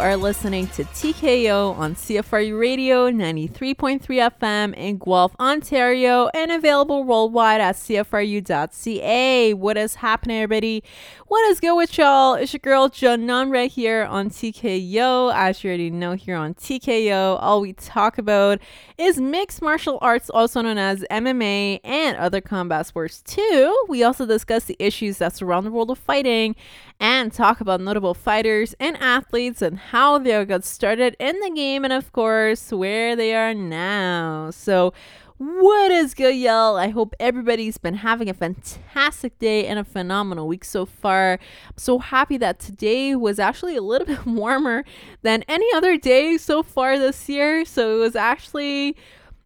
[0.00, 7.60] Are listening to TKO on CFRU Radio 93.3 FM in Guelph, Ontario, and available worldwide
[7.60, 9.52] at CFRU.ca.
[9.52, 10.82] What is happening, everybody?
[11.26, 12.32] What is good with y'all?
[12.32, 15.34] It's your girl Janan right here on TKO.
[15.34, 18.58] As you already know, here on TKO, all we talk about
[18.96, 23.84] is mixed martial arts, also known as MMA, and other combat sports too.
[23.86, 26.56] We also discuss the issues that surround the world of fighting
[27.00, 31.82] and talk about notable fighters and athletes and how they got started in the game
[31.82, 34.50] and of course where they are now.
[34.50, 34.92] So
[35.38, 36.76] what is good, y'all?
[36.76, 41.38] I hope everybody's been having a fantastic day and a phenomenal week so far.
[41.66, 44.84] I'm so happy that today was actually a little bit warmer
[45.22, 47.64] than any other day so far this year.
[47.64, 48.96] So it was actually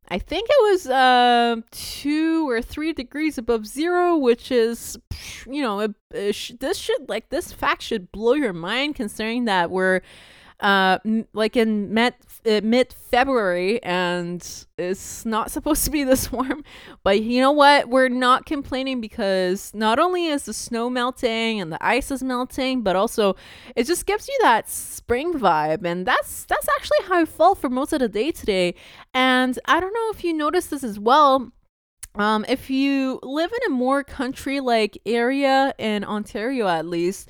[0.09, 4.99] I think it was uh, two or three degrees above zero, which is,
[5.47, 9.47] you know, it, it sh- this should like this fact should blow your mind considering
[9.47, 10.03] that we're
[10.61, 10.99] uh,
[11.33, 12.15] like in mid
[12.47, 16.65] uh, mid February and it's not supposed to be this warm.
[17.03, 17.89] But you know what?
[17.89, 22.83] We're not complaining because not only is the snow melting and the ice is melting,
[22.83, 23.37] but also
[23.77, 27.69] it just gives you that spring vibe, and that's that's actually how I felt for
[27.69, 28.75] most of the day today.
[29.13, 31.53] And I don't know if you noticed this as well.
[32.17, 37.29] Um, if you live in a more country like area in Ontario, at least,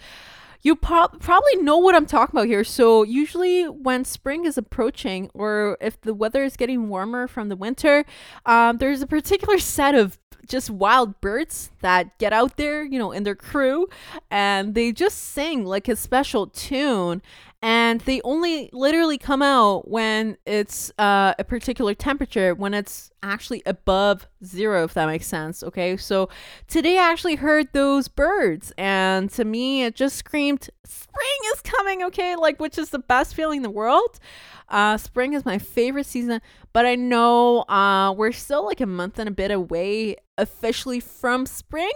[0.64, 2.64] you pro- probably know what I'm talking about here.
[2.64, 7.56] So, usually, when spring is approaching, or if the weather is getting warmer from the
[7.56, 8.04] winter,
[8.46, 13.12] um, there's a particular set of just wild birds that get out there, you know,
[13.12, 13.88] in their crew,
[14.30, 17.22] and they just sing like a special tune
[17.64, 23.62] and they only literally come out when it's uh, a particular temperature when it's actually
[23.64, 25.96] above zero if that makes sense okay?
[25.96, 26.28] So
[26.68, 32.02] today i actually heard those birds and to me it just screamed spring is coming
[32.04, 32.36] okay?
[32.36, 34.20] Like which is the best feeling in the world.
[34.68, 36.40] Uh, spring is my favorite season
[36.72, 41.46] but i know uh, we're still like a month and a bit away officially from
[41.46, 41.92] spring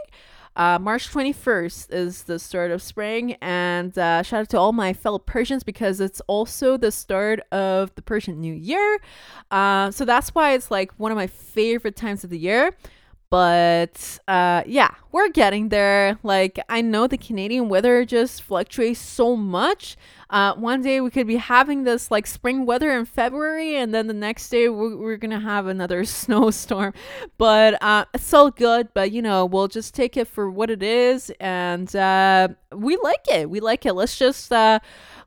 [0.58, 4.92] uh, March 21st is the start of spring, and uh, shout out to all my
[4.92, 9.00] fellow Persians because it's also the start of the Persian New Year.
[9.52, 12.76] Uh, so that's why it's like one of my favorite times of the year.
[13.31, 16.19] But uh, yeah, we're getting there.
[16.22, 19.97] Like, I know the Canadian weather just fluctuates so much.
[20.31, 24.06] Uh, one day we could be having this like spring weather in February, and then
[24.06, 26.94] the next day we're, we're gonna have another snowstorm.
[27.37, 28.89] But uh, it's all good.
[28.94, 33.27] But you know, we'll just take it for what it is, and uh, we like
[33.31, 33.50] it.
[33.50, 33.93] We like it.
[33.93, 34.81] Let's just uh,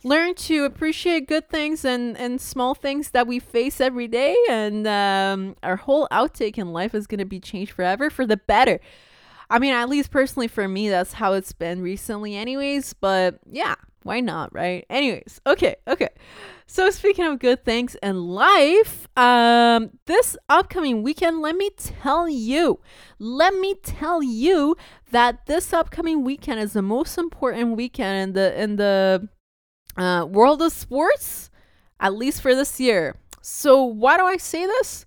[0.04, 4.88] learn to appreciate good things and and small things that we face every day, and
[4.88, 8.80] um, our whole outtake in life is gonna be changed forever for the better.
[9.50, 12.94] I mean, at least personally for me, that's how it's been recently, anyways.
[12.94, 14.86] But yeah, why not, right?
[14.90, 16.10] Anyways, okay, okay.
[16.68, 22.80] So speaking of good things and life, um, this upcoming weekend, let me tell you,
[23.20, 24.78] let me tell you
[25.12, 29.28] that this upcoming weekend is the most important weekend in the in the
[29.98, 31.50] uh, world of sports,
[32.00, 33.16] at least for this year.
[33.42, 35.06] So why do I say this?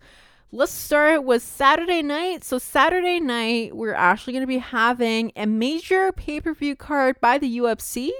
[0.52, 2.44] Let's start with Saturday night.
[2.44, 7.58] So Saturday night, we're actually going to be having a major pay-per-view card by the
[7.58, 8.10] UFC.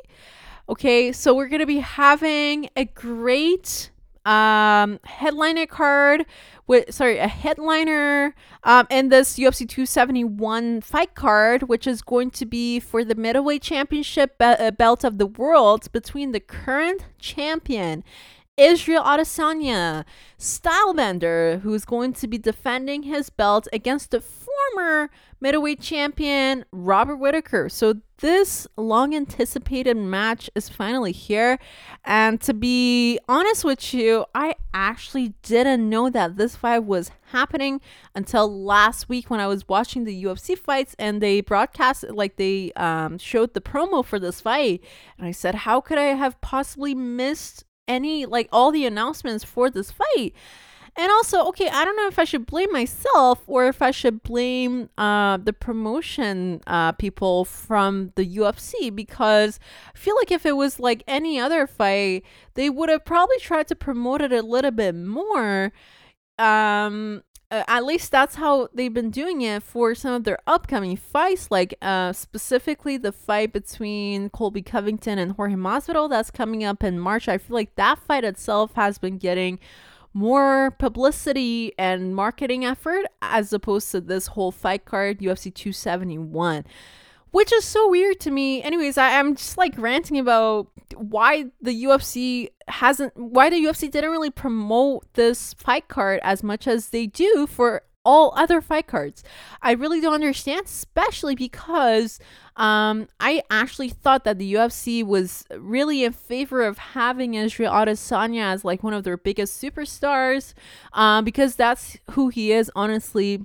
[0.67, 3.91] Okay, so we're gonna be having a great
[4.25, 6.25] um headliner card
[6.67, 12.47] with sorry a headliner um in this UFC 271 fight card which is going to
[12.47, 18.03] be for the middleweight championship be- uh, belt of the world between the current champion
[18.57, 20.05] Israel Adesanya.
[20.39, 24.21] Stylebender who's going to be defending his belt against the
[24.75, 25.11] former
[25.41, 27.69] middleweight champion Robert Whitaker.
[27.69, 31.59] So this long anticipated match is finally here.
[32.05, 37.81] And to be honest with you, I actually didn't know that this fight was happening
[38.15, 42.73] until last week when I was watching the UFC fights and they broadcast like they
[42.73, 44.83] um, showed the promo for this fight.
[45.19, 49.69] And I said, how could I have possibly missed any like all the announcements for
[49.69, 50.33] this fight?
[50.97, 54.23] And also, okay, I don't know if I should blame myself or if I should
[54.23, 59.59] blame uh, the promotion uh, people from the UFC because
[59.93, 62.23] I feel like if it was like any other fight,
[62.55, 65.73] they would have probably tried to promote it a little bit more.
[66.39, 71.51] Um, at least that's how they've been doing it for some of their upcoming fights,
[71.51, 76.99] like uh, specifically the fight between Colby Covington and Jorge Masvidal that's coming up in
[76.99, 77.29] March.
[77.29, 79.59] I feel like that fight itself has been getting
[80.15, 86.65] more publicity and marketing effort as opposed to this whole fight card UFC 271
[87.35, 88.63] which is so weird to me.
[88.63, 94.13] Anyways I, am just like ranting about why the UFC hasn't why the UFC didn't
[94.13, 99.25] really promote this fight card as much as they do for all other fight cards.
[99.63, 102.19] I really don't understand, especially because
[102.57, 108.53] um, I actually thought that the UFC was really in favor of having Israel Adesanya
[108.53, 110.55] as like one of their biggest superstars,
[110.93, 113.45] um, because that's who he is, honestly.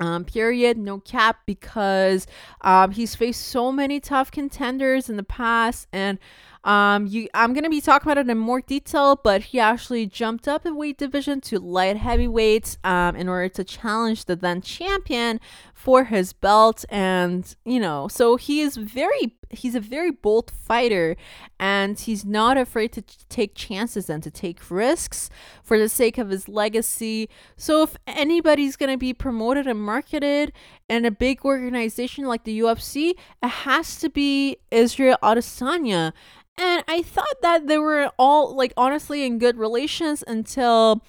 [0.00, 2.28] Um, period, no cap, because
[2.60, 6.20] um, he's faced so many tough contenders in the past, and
[6.64, 10.48] um, you, I'm gonna be talking about it in more detail, but he actually jumped
[10.48, 15.40] up in weight division to light heavyweight um, in order to challenge the then champion
[15.74, 21.16] for his belt, and you know, so he is very, he's a very bold fighter,
[21.60, 25.30] and he's not afraid to take chances and to take risks
[25.62, 27.28] for the sake of his legacy.
[27.56, 30.52] So if anybody's gonna be promoted and marketed
[30.88, 36.12] in a big organization like the UFC, it has to be Israel Adesanya.
[36.58, 41.04] And I thought that they were all like honestly in good relations until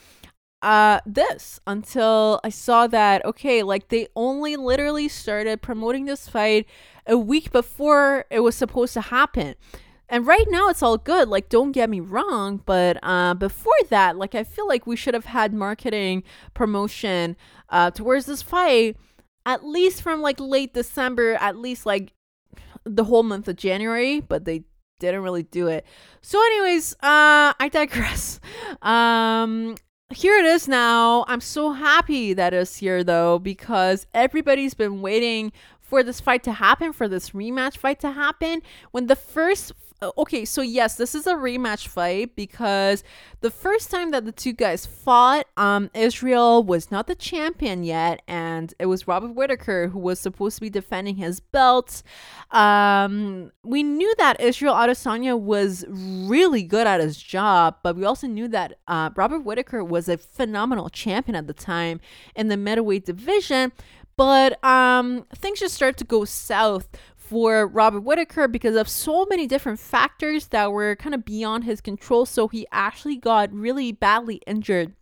[0.61, 6.67] uh this until I saw that okay like they only literally started promoting this fight
[7.07, 9.55] a week before it was supposed to happen.
[10.09, 14.17] And right now it's all good, like don't get me wrong, but uh before that,
[14.17, 16.23] like I feel like we should have had marketing
[16.53, 17.35] promotion
[17.69, 18.97] uh towards this fight
[19.45, 22.13] at least from like late December, at least like
[22.83, 24.63] the whole month of January, but they
[24.99, 25.85] didn't really do it.
[26.21, 28.39] So, anyways, uh, I digress.
[28.81, 29.75] Um,
[30.13, 31.25] here it is now.
[31.27, 36.53] I'm so happy that it's here though, because everybody's been waiting for this fight to
[36.53, 38.61] happen, for this rematch fight to happen.
[38.91, 43.03] When the first okay, so yes, this is a rematch fight because
[43.41, 48.21] the first time that the two guys fought, um, Israel was not the champion yet,
[48.27, 52.01] and it was Robert Whitaker who was supposed to be defending his belt.
[52.51, 58.27] Um, we knew that Israel Adesanya was really good at his job, but we also
[58.27, 61.99] knew that uh, Robert Whitaker was a phenomenal champion at the time
[62.35, 63.71] in the middleweight division.
[64.15, 66.89] But um, things just started to go south
[67.29, 71.79] for Robert Whitaker because of so many different factors that were kind of beyond his
[71.79, 72.25] control.
[72.25, 74.93] So he actually got really badly injured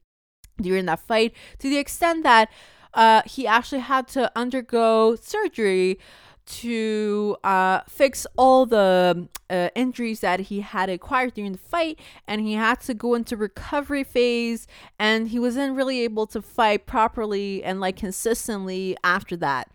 [0.62, 2.50] during that fight to the extent that
[2.94, 6.00] uh, he actually had to undergo surgery
[6.48, 12.42] to uh, fix all the uh, injuries that he had acquired during the fight and
[12.42, 14.66] he had to go into recovery phase
[14.98, 19.70] and he wasn't really able to fight properly and like consistently after that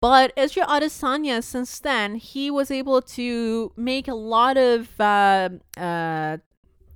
[0.00, 6.38] but Israel Adesanya, since then, he was able to make a lot of uh, uh,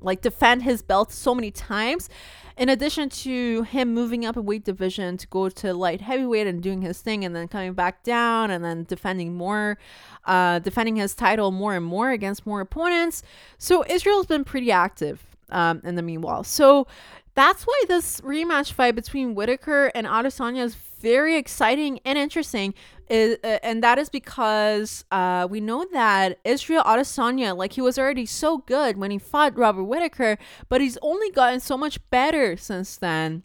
[0.00, 2.08] like defend his belt so many times.
[2.56, 6.62] In addition to him moving up a weight division to go to light heavyweight and
[6.62, 9.76] doing his thing, and then coming back down and then defending more,
[10.24, 13.22] uh, defending his title more and more against more opponents.
[13.58, 16.44] So Israel's been pretty active um, in the meanwhile.
[16.44, 16.86] So
[17.34, 22.72] that's why this rematch fight between Whitaker and Adesanya is very exciting and interesting
[23.10, 27.98] is, uh, and that is because uh, we know that Israel Adesanya, like he was
[27.98, 30.38] already so good when he fought Robert Whitaker,
[30.68, 33.42] but he's only gotten so much better since then.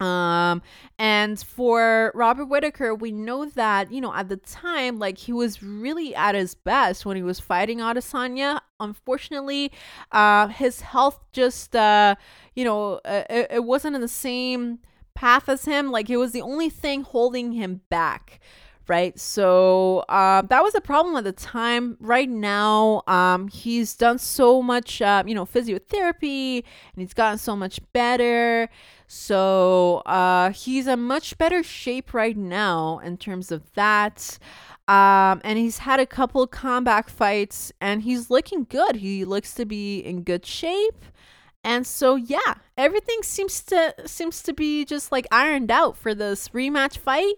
[0.00, 0.62] Um,
[0.98, 5.62] and for Robert Whitaker, we know that, you know, at the time, like he was
[5.62, 8.60] really at his best when he was fighting Adesanya.
[8.80, 9.70] Unfortunately,
[10.10, 12.14] uh, his health just, uh,
[12.54, 14.78] you know, uh, it, it wasn't in the same
[15.14, 15.90] path as him.
[15.90, 18.40] Like it was the only thing holding him back
[18.90, 19.18] right?
[19.18, 21.96] So uh, that was a problem at the time.
[22.00, 27.54] Right now, um, he's done so much, uh, you know, physiotherapy, and he's gotten so
[27.54, 28.68] much better.
[29.06, 34.38] So uh, he's in much better shape right now in terms of that.
[34.88, 38.96] Um, and he's had a couple comeback fights, and he's looking good.
[38.96, 41.04] He looks to be in good shape.
[41.62, 46.48] And so yeah, everything seems to seems to be just like ironed out for this
[46.48, 47.34] rematch fight.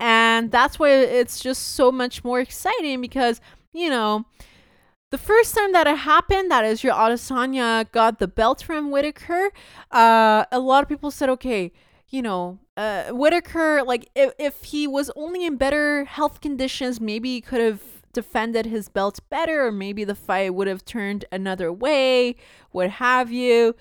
[0.00, 3.40] And that's why it's just so much more exciting because,
[3.72, 4.24] you know,
[5.10, 9.50] the first time that it happened, that is your Adesanya got the belt from Whitaker,
[9.90, 11.72] uh, a lot of people said, okay,
[12.08, 17.34] you know, uh, Whitaker, like, if, if he was only in better health conditions, maybe
[17.34, 21.72] he could have defended his belt better, or maybe the fight would have turned another
[21.72, 22.36] way,
[22.70, 23.74] what have you.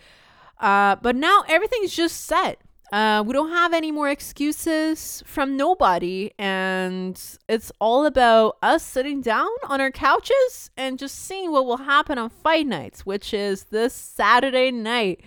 [0.60, 2.60] Uh, but now everything's just set.
[2.91, 9.22] Uh, we don't have any more excuses from nobody, and it's all about us sitting
[9.22, 13.65] down on our couches and just seeing what will happen on fight nights, which is
[13.65, 15.22] this Saturday night.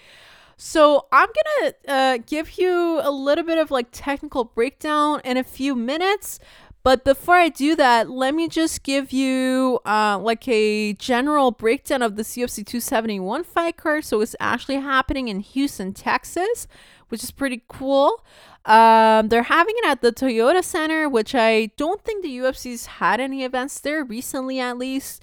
[0.57, 5.45] So I'm gonna uh, give you a little bit of like technical breakdown in a
[5.45, 6.41] few minutes,
[6.85, 12.03] But before I do that, let me just give you uh, like a general breakdown
[12.03, 14.05] of the UFC 271 fight card.
[14.05, 16.67] So it's actually happening in Houston, Texas,
[17.13, 18.25] which is pretty cool.
[18.65, 23.21] Um, they're having it at the Toyota Center, which I don't think the UFC's had
[23.21, 25.23] any events there recently, at least.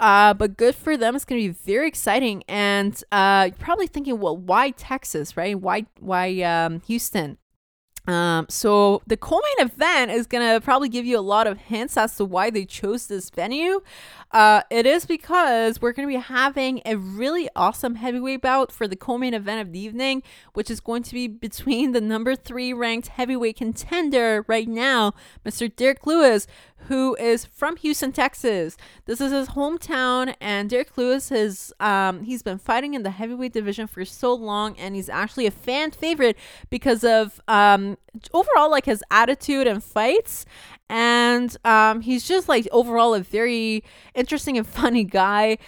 [0.00, 1.14] Uh, but good for them.
[1.14, 2.42] It's gonna be very exciting.
[2.48, 5.58] And uh, you're probably thinking, well, why Texas, right?
[5.58, 7.38] Why why um, Houston?
[8.06, 12.16] Um, so the co-main event is gonna probably give you a lot of hints as
[12.16, 13.80] to why they chose this venue.
[14.32, 18.96] Uh, it is because we're gonna be having a really awesome heavyweight bout for the
[18.96, 20.22] co-main event of the evening,
[20.54, 25.12] which is going to be between the number three ranked heavyweight contender right now,
[25.44, 25.74] Mr.
[25.74, 26.46] Derrick Lewis,
[26.88, 28.76] who is from Houston, Texas.
[29.06, 33.52] This is his hometown, and Derrick Lewis is um, he's been fighting in the heavyweight
[33.52, 36.36] division for so long, and he's actually a fan favorite
[36.68, 37.96] because of um,
[38.32, 40.44] overall like his attitude and fights.
[40.88, 43.84] And um, he's just like overall a very
[44.14, 45.58] interesting and funny guy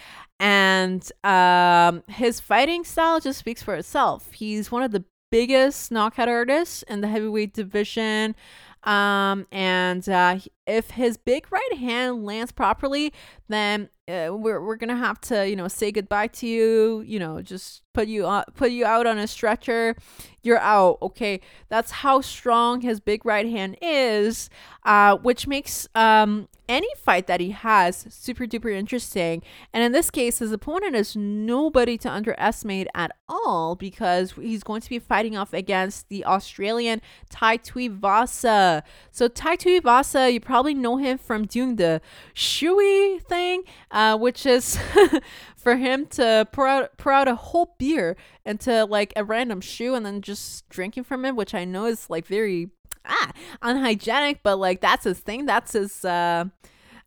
[0.43, 4.33] and um, his fighting style just speaks for itself.
[4.33, 8.35] He's one of the biggest knockout artists in the heavyweight division.
[8.83, 13.13] Um, and uh, if his big right hand lands properly,
[13.49, 17.03] then uh, we're we're gonna have to you know say goodbye to you.
[17.07, 19.97] You know, just put you uh, put you out on a stretcher.
[20.43, 20.99] You're out.
[21.03, 24.51] Okay, that's how strong his big right hand is,
[24.85, 29.43] uh, which makes um any fight that he has super duper interesting.
[29.73, 34.81] And in this case, his opponent is nobody to underestimate at all because he's going
[34.81, 38.83] to be fighting off against the Australian Tai Tuivasa.
[39.11, 42.01] So Tai Tuivasa, you probably know him from doing the
[42.35, 44.79] shoey thing, uh, which is
[45.57, 49.95] for him to pour out pour out a whole beer into like a random shoe
[49.95, 52.71] and then just drinking from it, which I know is like very
[53.07, 53.33] ah
[53.63, 55.47] unhygienic, but like that's his thing.
[55.47, 56.47] That's his uh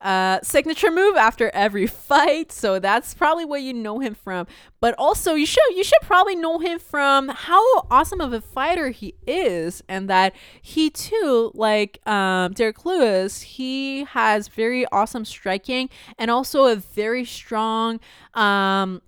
[0.01, 2.51] uh, signature move after every fight.
[2.51, 4.47] So that's probably where you know him from.
[4.79, 8.89] But also, you should you should probably know him from how awesome of a fighter
[8.89, 15.89] he is, and that he too, like um, Derrick Lewis, he has very awesome striking
[16.19, 17.99] and also a very strong
[18.33, 19.01] um,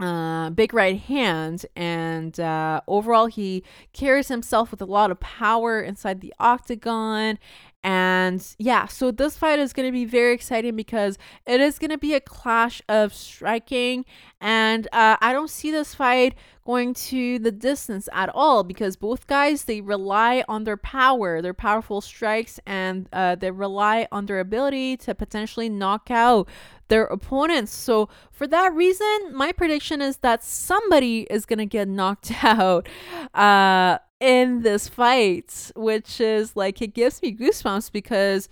[0.00, 5.80] uh, big right hand, and uh, overall, he carries himself with a lot of power
[5.80, 7.38] inside the octagon.
[7.88, 11.16] And yeah, so this fight is going to be very exciting because
[11.46, 14.04] it is going to be a clash of striking.
[14.42, 16.34] And uh, I don't see this fight
[16.66, 21.54] going to the distance at all because both guys they rely on their power, their
[21.54, 26.46] powerful strikes, and uh, they rely on their ability to potentially knock out
[26.88, 27.72] their opponents.
[27.72, 32.86] So for that reason, my prediction is that somebody is gonna get knocked out.
[33.32, 38.48] Uh, in this fight, which is like it gives me goosebumps because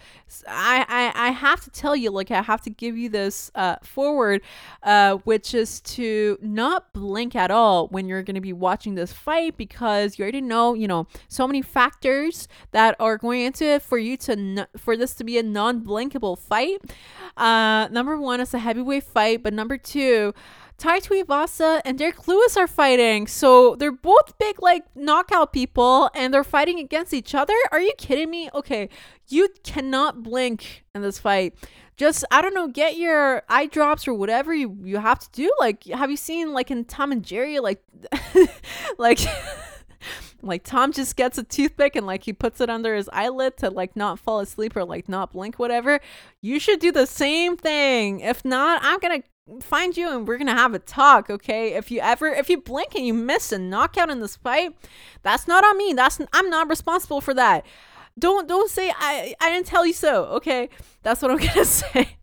[0.47, 3.77] I, I I have to tell you, like I have to give you this uh,
[3.83, 4.43] forward,
[4.85, 9.13] uh, which is to not blink at all when you're going to be watching this
[9.13, 13.83] fight because you already know, you know, so many factors that are going into it
[13.83, 16.81] for you to n- for this to be a non-blinkable fight.
[17.37, 20.33] Uh, number one, it's a heavyweight fight, but number two
[20.79, 23.27] Tai Tuivasa and Derrick Lewis are fighting.
[23.27, 27.55] So they're both big, like, knockout people and they're fighting against each other.
[27.73, 28.51] Are you kidding me?
[28.55, 28.89] Okay,
[29.29, 31.55] you cannot blink in this fight.
[31.97, 35.51] Just, I don't know, get your eye drops or whatever you, you have to do.
[35.59, 37.83] Like, have you seen, like, in Tom and Jerry, like,
[38.99, 39.21] like,
[40.43, 43.71] like Tom just gets a toothpick and like he puts it under his eyelid to
[43.71, 46.01] like not fall asleep or like not blink whatever.
[46.41, 48.21] You should do the same thing.
[48.21, 49.29] If not, I'm going to
[49.61, 51.75] find you and we're gonna have a talk okay?
[51.75, 54.77] If you ever if you blink and you miss a knockout in this fight
[55.23, 55.93] that's not on me.
[55.93, 57.65] That's i'm not responsible for that.
[58.19, 60.69] Don't don't say i i didn't tell you so okay?
[61.03, 62.17] That's what i'm gonna say.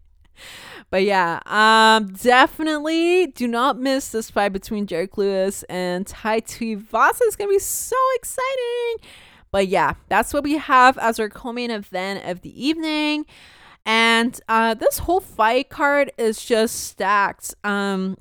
[0.89, 7.21] But yeah um definitely do not miss this fight between Derrick Lewis and Tai Tuivasa
[7.21, 9.09] it's gonna be so exciting.
[9.49, 13.25] But yeah that's what we have as our co-main event of the evening
[13.85, 17.53] and uh, this whole fight card is just stacked.
[17.63, 18.17] Um,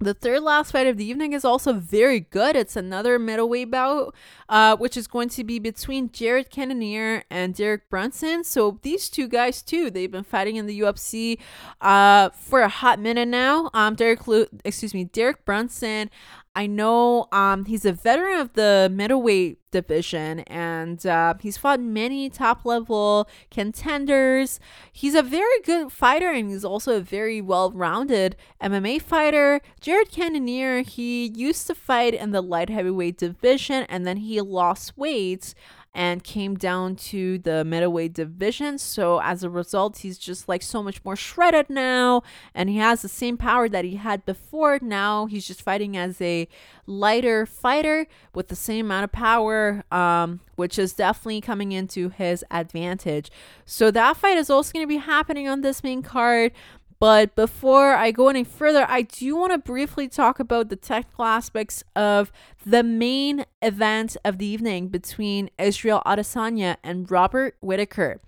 [0.00, 2.54] the third last fight of the evening is also very good.
[2.54, 4.14] It's another middleweight bout,
[4.48, 8.44] uh, which is going to be between Jared Cannonier and Derek Brunson.
[8.44, 11.38] So these two guys too, they've been fighting in the UFC
[11.80, 13.70] uh, for a hot minute now.
[13.74, 16.10] Um, Derek, Lu- excuse me, Derek Brunson.
[16.54, 22.30] I know um, he's a veteran of the middleweight division and uh, he's fought many
[22.30, 24.58] top level contenders.
[24.92, 29.60] He's a very good fighter and he's also a very well rounded MMA fighter.
[29.80, 34.96] Jared Cannonier, he used to fight in the light heavyweight division and then he lost
[34.96, 35.54] weight
[35.94, 38.78] and came down to the middleweight division.
[38.78, 42.22] So as a result, he's just like so much more shredded now,
[42.54, 44.78] and he has the same power that he had before.
[44.80, 46.46] Now he's just fighting as a
[46.86, 52.44] lighter fighter with the same amount of power, um, which is definitely coming into his
[52.50, 53.30] advantage.
[53.64, 56.52] So that fight is also going to be happening on this main card.
[57.00, 61.24] But before I go any further, I do want to briefly talk about the technical
[61.24, 62.32] aspects of
[62.66, 68.20] the main event of the evening between Israel Adesanya and Robert Whitaker.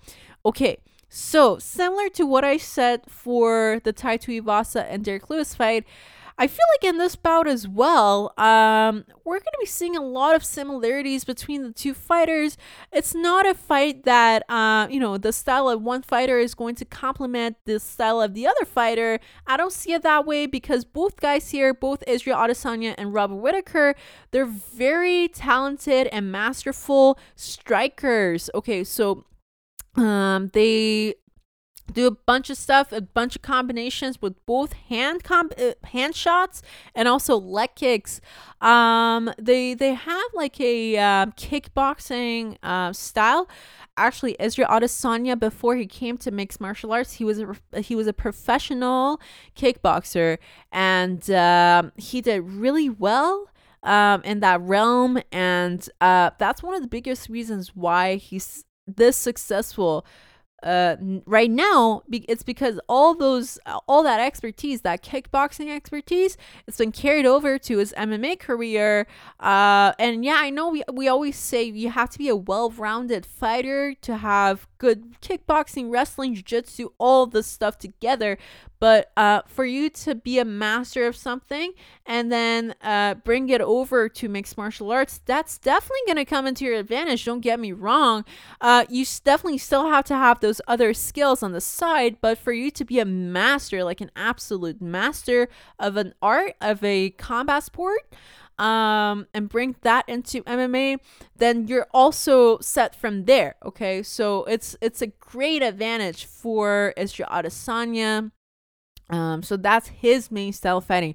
[0.47, 5.85] Okay, so similar to what I said for the Tai Tuivasa and Derrick Lewis fight,
[6.41, 10.03] I feel like in this bout as well, um, we're going to be seeing a
[10.03, 12.57] lot of similarities between the two fighters.
[12.91, 16.77] It's not a fight that, uh, you know, the style of one fighter is going
[16.77, 19.21] to complement the style of the other fighter.
[19.47, 23.37] I don't see it that way because both guys here, both Israel Adesanya and Robert
[23.37, 23.95] Whitaker,
[24.31, 28.49] they're very talented and masterful strikers.
[28.55, 29.27] Okay, so
[29.95, 31.17] um, they
[31.91, 36.15] do a bunch of stuff, a bunch of combinations with both hand comp- uh, hand
[36.15, 36.63] shots
[36.95, 38.21] and also leg kicks.
[38.61, 43.49] Um, they they have like a uh, kickboxing uh, style.
[43.97, 48.07] Actually, Israel Adesanya, before he came to mixed martial arts, he was a he was
[48.07, 49.21] a professional
[49.57, 50.39] kickboxer,
[50.73, 53.51] and uh, he did really well
[53.83, 55.21] um, in that realm.
[55.33, 60.05] And uh, that's one of the biggest reasons why he's this successful
[60.63, 66.37] uh right now it's because all those all that expertise that kickboxing expertise
[66.67, 69.07] it's been carried over to his MMA career.
[69.39, 73.27] Uh and yeah I know we we always say you have to be a well-rounded
[73.27, 78.37] fighter to have good kickboxing wrestling jiu-jitsu all this stuff together
[78.81, 81.73] but uh, for you to be a master of something
[82.07, 86.47] and then uh, bring it over to mixed martial arts, that's definitely going to come
[86.47, 87.27] into your advantage.
[87.27, 88.25] Don't get me wrong.
[88.59, 92.53] Uh, you definitely still have to have those other skills on the side, but for
[92.53, 97.63] you to be a master, like an absolute master of an art, of a combat
[97.63, 98.01] sport,
[98.61, 100.99] um, and bring that into MMA,
[101.37, 103.57] then you're also set from there.
[103.65, 108.31] Okay, so it's it's a great advantage for Israel Adesanya
[109.11, 111.15] um, so that's his main style fighting.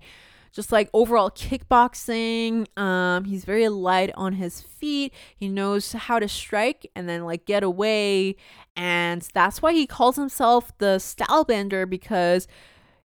[0.51, 5.13] Just like overall kickboxing, um, he's very light on his feet.
[5.36, 8.38] He knows how to strike and then like get away,
[8.75, 12.47] and that's why he calls himself the style bender because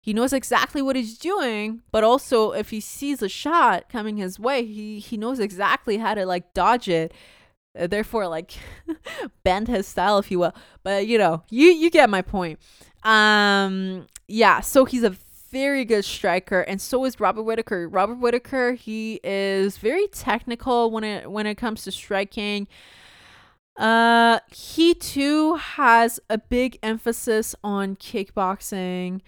[0.02, 1.80] he knows exactly what he's doing.
[1.90, 6.12] But also, if he sees a shot coming his way, he he knows exactly how
[6.14, 7.14] to like dodge it
[7.78, 8.52] uh, therefore like
[9.44, 12.58] bend his style if you will but you know you you get my point
[13.02, 15.14] um yeah, so he's a
[15.50, 17.86] very good striker, and so is Robert Whitaker.
[17.86, 22.66] Robert Whitaker, he is very technical when it when it comes to striking.
[23.76, 29.20] Uh, he too has a big emphasis on kickboxing.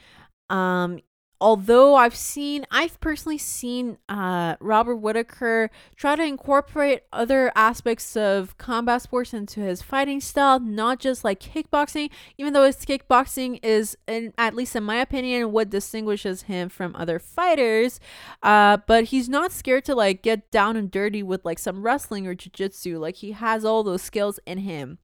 [0.50, 1.00] Um,
[1.40, 8.56] although I've seen, I've personally seen uh, Robert Whitaker try to incorporate other aspects of
[8.56, 13.96] combat sports into his fighting style, not just like kickboxing, even though his kickboxing is,
[14.06, 18.00] in, at least in my opinion, what distinguishes him from other fighters.
[18.42, 22.26] Uh, but he's not scared to like get down and dirty with like some wrestling
[22.26, 22.98] or jiu-jitsu.
[22.98, 24.98] Like he has all those skills in him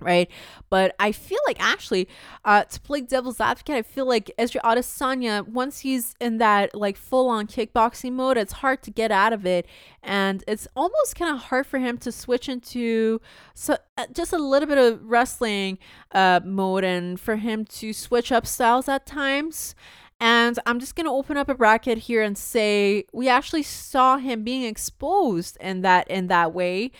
[0.00, 0.30] right?
[0.70, 2.08] But I feel like actually,
[2.44, 6.96] uh, to play devil's advocate, I feel like Israel Adesanya, once he's in that like
[6.96, 9.66] full on kickboxing mode, it's hard to get out of it,
[10.02, 13.20] and it's almost kind of hard for him to switch into
[13.54, 15.78] so uh, just a little bit of wrestling
[16.12, 19.74] uh, mode, and for him to switch up styles at times.
[20.22, 24.18] And I'm just going to open up a bracket here and say we actually saw
[24.18, 26.92] him being exposed in that in that way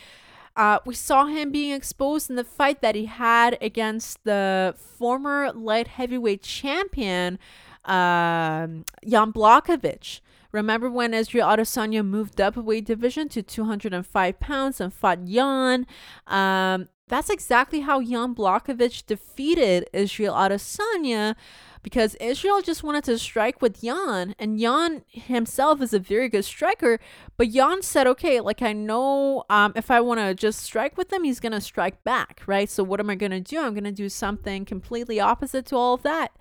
[0.56, 5.52] uh, we saw him being exposed in the fight that he had against the former
[5.52, 7.38] light heavyweight champion,
[7.84, 10.20] um, Jan Blachowicz.
[10.52, 15.86] Remember when Israel Adesanya moved up a weight division to 205 pounds and fought Jan?
[16.26, 21.36] Um, that's exactly how Jan Blachowicz defeated Israel Adesanya
[21.82, 26.44] because Israel just wanted to strike with Jan, and Jan himself is a very good
[26.44, 26.98] striker.
[27.36, 31.12] But Jan said, okay, like I know um, if I want to just strike with
[31.12, 32.68] him, he's going to strike back, right?
[32.68, 33.60] So what am I going to do?
[33.60, 36.32] I'm going to do something completely opposite to all of that.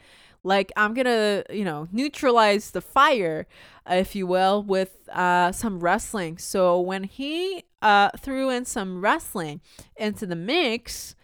[0.43, 3.45] Like I'm going to, you know, neutralize the fire,
[3.89, 6.37] if you will, with uh, some wrestling.
[6.37, 9.61] So when he uh, threw in some wrestling
[9.97, 11.15] into the mix,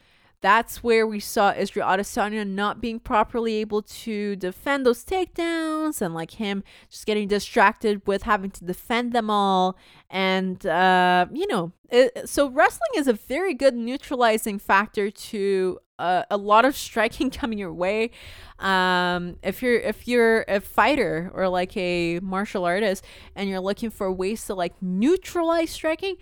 [0.45, 6.13] that's where we saw Israel Adesanya not being properly able to defend those takedowns and
[6.13, 9.75] like him just getting distracted with having to defend them all.
[10.08, 16.25] And, uh, you know, it, so wrestling is a very good neutralizing factor to uh,
[16.29, 18.12] a lot of striking coming your way.
[18.60, 23.03] Um, if you're if you're a fighter or like a martial artist
[23.36, 26.17] and you're looking for ways to like neutralize striking,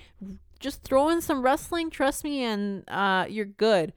[0.61, 1.89] just throw in some wrestling.
[1.89, 3.91] Trust me, and uh, you're good.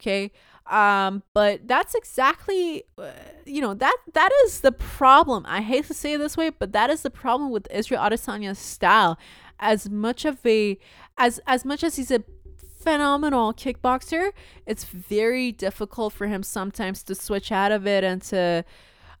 [0.00, 0.32] Okay.
[0.68, 3.10] Um, but that's exactly, uh,
[3.46, 5.44] you know, that that is the problem.
[5.48, 8.58] I hate to say it this way, but that is the problem with Israel Adesanya's
[8.58, 9.18] style.
[9.58, 10.78] As much of a,
[11.16, 12.22] as as much as he's a
[12.56, 14.32] phenomenal kickboxer,
[14.66, 18.64] it's very difficult for him sometimes to switch out of it and to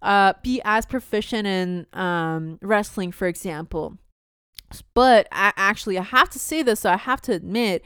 [0.02, 3.96] uh, be as proficient in um, wrestling, for example.
[4.92, 6.80] But I actually I have to say this.
[6.80, 7.82] So I have to admit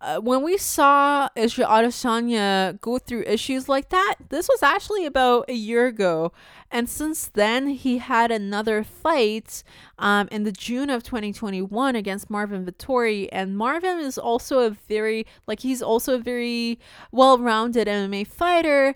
[0.00, 5.48] uh, when we saw Israel Adesanya go through issues like that, this was actually about
[5.48, 6.32] a year ago.
[6.70, 9.62] And since then, he had another fight
[9.98, 13.28] um, in the June of 2021 against Marvin Vettori.
[13.32, 16.78] And Marvin is also a very, like, he's also a very
[17.12, 18.94] well rounded MMA fighter.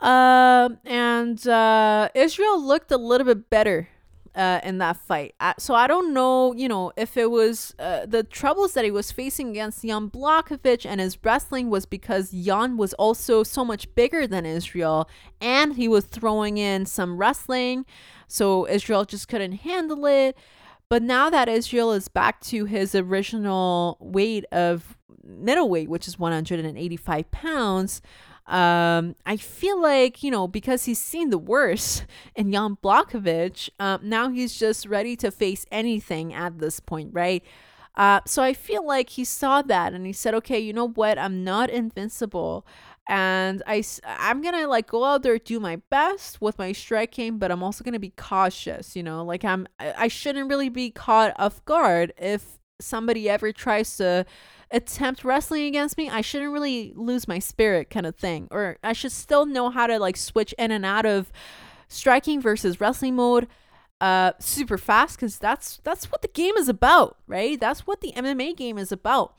[0.00, 3.88] Uh, and uh, Israel looked a little bit better
[4.34, 5.34] uh, in that fight.
[5.58, 9.10] so I don't know, you know, if it was uh, the troubles that he was
[9.10, 14.26] facing against Jan Blachowicz and his wrestling was because Jan was also so much bigger
[14.26, 15.08] than Israel
[15.40, 17.84] and he was throwing in some wrestling.
[18.28, 20.36] So Israel just couldn't handle it.
[20.88, 27.30] But now that Israel is back to his original weight of middleweight, which is 185
[27.30, 28.02] pounds,
[28.50, 34.00] um, I feel like, you know, because he's seen the worst in Jan Blachowicz, um,
[34.02, 37.44] now he's just ready to face anything at this point, right?
[37.94, 41.18] Uh, so I feel like he saw that and he said, okay, you know what?
[41.18, 42.66] I'm not invincible.
[43.08, 47.38] And I, I'm going to like go out there, do my best with my striking,
[47.38, 50.90] but I'm also going to be cautious, you know, like I'm, I shouldn't really be
[50.90, 54.26] caught off guard if somebody ever tries to
[54.70, 58.48] attempt wrestling against me, I shouldn't really lose my spirit kind of thing.
[58.50, 61.32] Or I should still know how to like switch in and out of
[61.88, 63.48] striking versus wrestling mode
[64.00, 67.60] uh super fast cuz that's that's what the game is about, right?
[67.60, 69.34] That's what the MMA game is about.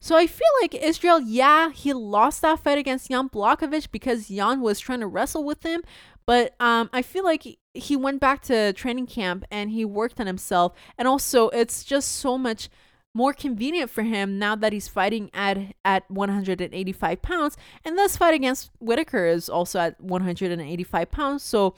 [0.00, 4.62] So I feel like Israel, yeah, he lost that fight against Jan Blachowicz because Jan
[4.62, 5.82] was trying to wrestle with him,
[6.30, 10.28] but um, I feel like he went back to training camp and he worked on
[10.28, 12.68] himself, and also it's just so much
[13.12, 17.56] more convenient for him now that he's fighting at at 185 pounds.
[17.84, 21.42] And this fight against Whitaker is also at 185 pounds.
[21.42, 21.74] So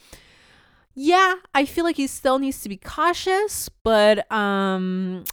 [0.94, 3.70] yeah I feel like he still needs to be cautious.
[3.70, 5.24] But um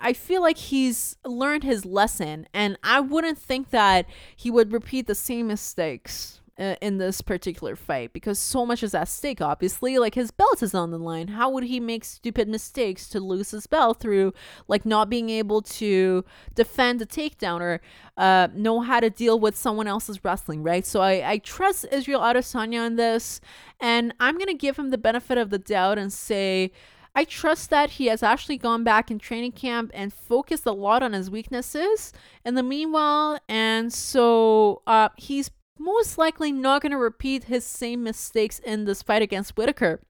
[0.00, 2.46] I feel like he's learned his lesson.
[2.54, 7.76] And I wouldn't think that he would repeat the same mistakes uh, in this particular
[7.76, 9.98] fight because so much is at stake obviously.
[9.98, 11.28] Like his belt is on the line.
[11.28, 14.32] How would he make stupid mistakes to lose his belt through
[14.66, 17.80] like not being able to defend a takedown or
[18.16, 20.86] uh, know how to deal with someone else's wrestling right?
[20.86, 23.40] So i, I trust israel adesanya on this
[23.80, 26.72] and i'm gonna give him the benefit of the doubt and say
[27.14, 31.02] I trust that he has actually gone back in training camp and focused a lot
[31.02, 32.12] on his weaknesses
[32.44, 33.40] in the meanwhile.
[33.48, 39.02] And so uh, he's most likely not going to repeat his same mistakes in this
[39.02, 40.00] fight against Whitaker.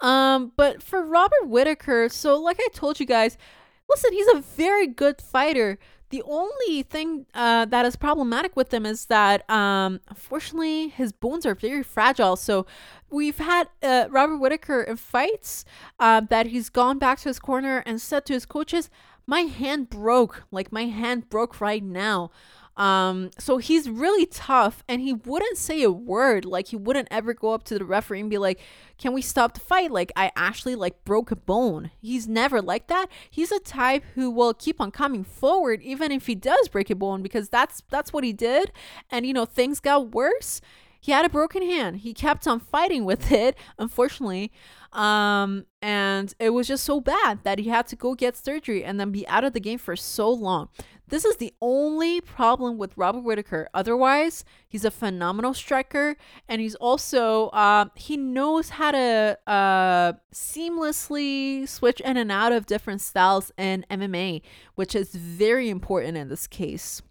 [0.00, 3.36] Um, but for Robert Whitaker, so like I told you guys,
[3.88, 5.78] listen, he's a very good fighter.
[6.10, 11.46] The only thing uh, that is problematic with him is that, um, unfortunately, his bones
[11.46, 12.34] are very fragile.
[12.34, 12.66] So
[13.10, 15.64] we've had uh, Robert Whitaker in fights
[16.00, 18.90] uh, that he's gone back to his corner and said to his coaches,
[19.24, 20.44] "My hand broke.
[20.50, 22.32] Like my hand broke right now."
[22.80, 26.46] Um, so he's really tough and he wouldn't say a word.
[26.46, 28.58] Like he wouldn't ever go up to the referee and be like,
[28.96, 29.90] Can we stop the fight?
[29.90, 31.90] Like I actually like broke a bone.
[32.00, 33.08] He's never like that.
[33.28, 36.94] He's a type who will keep on coming forward even if he does break a
[36.94, 38.72] bone because that's that's what he did.
[39.10, 40.62] And you know, things got worse.
[41.02, 41.98] He had a broken hand.
[41.98, 44.52] He kept on fighting with it, unfortunately.
[44.92, 48.98] Um, and it was just so bad that he had to go get surgery and
[48.98, 50.68] then be out of the game for so long.
[51.10, 53.68] This is the only problem with Robert Whitaker.
[53.74, 56.16] Otherwise, he's a phenomenal striker,
[56.48, 62.66] and he's also um, he knows how to uh, seamlessly switch in and out of
[62.66, 64.42] different styles in MMA,
[64.76, 67.02] which is very important in this case.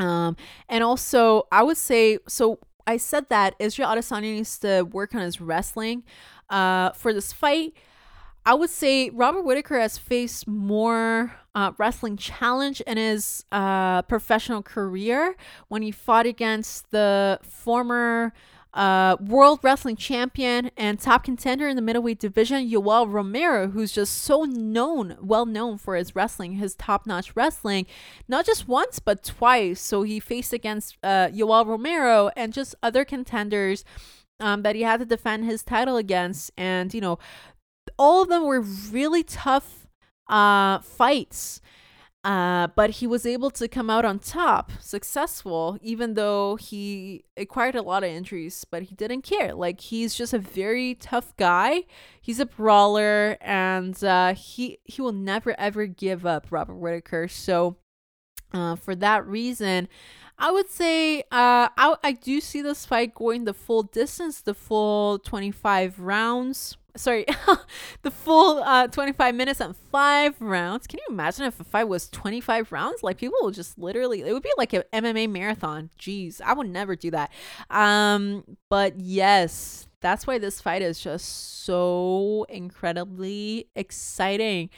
[0.00, 0.36] Um,
[0.68, 2.58] and also, I would say so.
[2.86, 6.02] I said that Israel Adesanya needs to work on his wrestling
[6.48, 7.74] uh, for this fight.
[8.44, 14.62] I would say Robert Whitaker has faced more uh, wrestling challenge in his uh, professional
[14.62, 15.36] career
[15.68, 18.32] when he fought against the former
[18.72, 24.18] uh, world wrestling champion and top contender in the middleweight division, Yoel Romero, who's just
[24.22, 27.86] so known, well known for his wrestling, his top notch wrestling,
[28.28, 29.80] not just once, but twice.
[29.80, 33.84] So he faced against uh, Yoel Romero and just other contenders
[34.38, 36.52] um, that he had to defend his title against.
[36.56, 37.18] And, you know,
[37.98, 39.86] all of them were really tough
[40.28, 41.60] uh, fights.
[42.22, 47.74] Uh, but he was able to come out on top, successful, even though he acquired
[47.74, 49.54] a lot of injuries, but he didn't care.
[49.54, 51.84] Like, he's just a very tough guy.
[52.20, 57.26] He's a brawler, and uh, he, he will never ever give up, Robert Whitaker.
[57.26, 57.76] So,
[58.52, 59.88] uh, for that reason,
[60.40, 64.54] I would say uh, I, I do see this fight going the full distance, the
[64.54, 67.26] full 25 rounds sorry,
[68.02, 70.86] the full uh, 25 minutes and five rounds.
[70.86, 73.02] Can you imagine if a fight was 25 rounds?
[73.02, 75.90] Like people would just literally, it would be like an MMA marathon.
[75.98, 77.30] Jeez, I would never do that.
[77.68, 84.70] Um, but yes, that's why this fight is just so incredibly exciting.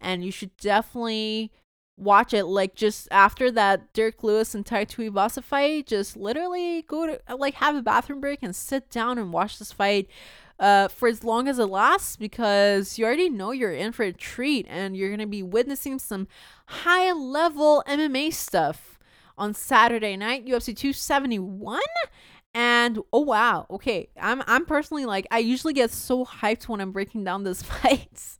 [0.00, 1.52] And you should definitely
[2.00, 7.06] watch it like just after that Derrick Lewis and Tai Tuivasa fight just literally go
[7.06, 10.08] to like have a bathroom break and sit down and watch this fight
[10.60, 14.12] uh, for as long as it lasts because you already know you're in for a
[14.12, 16.28] treat and you're going to be witnessing some
[16.66, 18.98] high level MMA stuff
[19.38, 21.80] on Saturday night, UFC 271.
[22.52, 24.10] And oh wow, okay.
[24.20, 28.38] I'm I'm personally like I usually get so hyped when I'm breaking down these fights.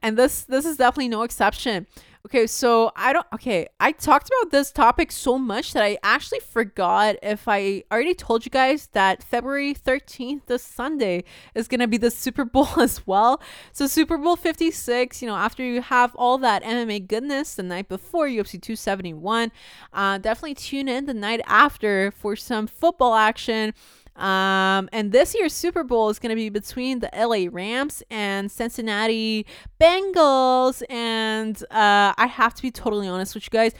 [0.00, 1.86] and this this is definitely no exception.
[2.24, 6.38] Okay, so I don't okay, I talked about this topic so much that I actually
[6.38, 11.24] forgot if I already told you guys that February 13th this Sunday
[11.56, 13.42] is going to be the Super Bowl as well.
[13.72, 17.88] So Super Bowl 56, you know, after you have all that MMA goodness the night
[17.88, 19.50] before UFC 271,
[19.92, 23.74] uh definitely tune in the night after for some football action.
[24.16, 28.50] Um, and this year's Super Bowl is going to be between the LA Rams and
[28.50, 29.46] Cincinnati
[29.80, 30.82] Bengals.
[30.90, 33.72] And uh, I have to be totally honest with you guys.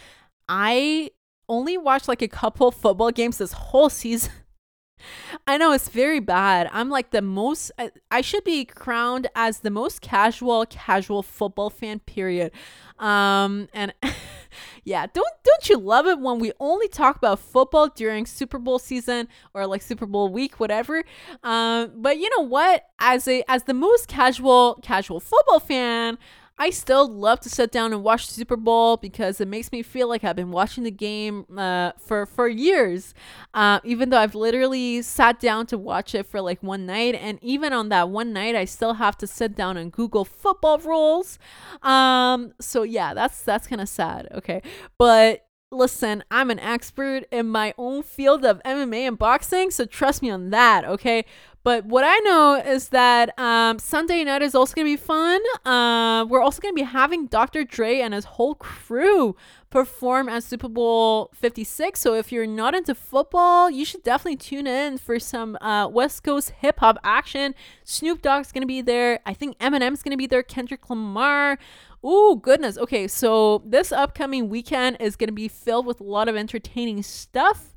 [0.48, 1.10] I
[1.48, 4.32] only watched like a couple football games this whole season.
[5.46, 6.68] I know it's very bad.
[6.72, 11.70] I'm like the most, I, I, should be crowned as the most casual, casual football
[11.70, 12.52] fan, period.
[13.00, 13.92] Um, and
[14.84, 18.78] yeah, don't don't you love it when we only talk about football during Super Bowl
[18.78, 21.02] season or like Super Bowl week, whatever?
[21.42, 22.84] Um, but you know what?
[22.98, 26.18] As a as the most casual casual football fan,
[26.58, 29.82] I still love to sit down and watch the Super Bowl because it makes me
[29.82, 33.14] feel like I've been watching the game uh, for for years.
[33.54, 37.38] Uh, even though I've literally sat down to watch it for like one night, and
[37.42, 41.38] even on that one night, I still have to sit down and Google football rules.
[41.82, 44.28] Um, so yeah, that's that's kind of sad.
[44.32, 44.62] Okay,
[44.98, 50.22] but listen, I'm an expert in my own field of MMA and boxing, so trust
[50.22, 51.24] me on that, okay?
[51.64, 55.40] But what I know is that um, Sunday night is also to be fun.
[55.64, 57.64] Uh, we're also to be having Dr.
[57.64, 59.36] Dre and his whole crew
[59.72, 61.98] perform at Super Bowl 56.
[61.98, 66.22] So if you're not into football, you should definitely tune in for some uh, West
[66.22, 67.54] Coast hip hop action.
[67.82, 69.20] Snoop Dogg's going to be there.
[69.24, 70.42] I think Eminem's going to be there.
[70.42, 71.58] Kendrick Lamar.
[72.04, 72.76] Oh, goodness.
[72.76, 77.02] Okay, so this upcoming weekend is going to be filled with a lot of entertaining
[77.02, 77.74] stuff.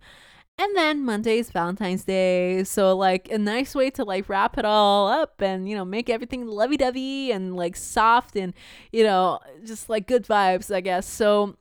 [0.58, 2.64] And then Monday is Valentine's Day.
[2.66, 6.10] So, like, a nice way to like wrap it all up and, you know, make
[6.10, 8.54] everything lovey dovey and like soft and,
[8.92, 11.06] you know, just like good vibes, I guess.
[11.08, 11.58] So,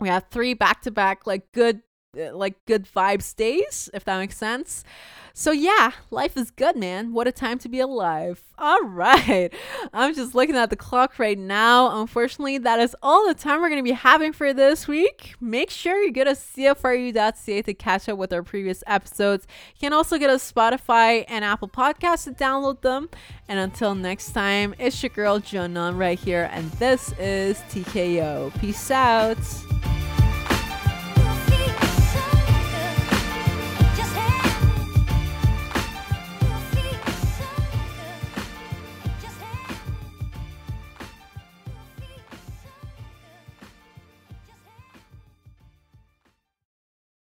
[0.00, 1.82] we have three back to back, like, good,
[2.18, 4.84] Uh, like, good vibes days, if that makes sense.
[5.32, 7.12] So, yeah, life is good, man.
[7.12, 8.42] What a time to be alive.
[8.58, 9.52] All right.
[9.92, 12.00] I'm just looking at the clock right now.
[12.00, 15.34] Unfortunately, that is all the time we're going to be having for this week.
[15.40, 19.46] Make sure you go to CFRU.ca to catch up with our previous episodes.
[19.76, 23.08] You can also get a Spotify and Apple Podcasts to download them.
[23.48, 28.58] And until next time, it's your girl Jonan right here, and this is TKO.
[28.60, 29.38] Peace out.